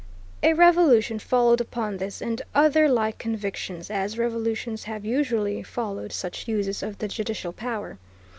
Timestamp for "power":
7.53-7.99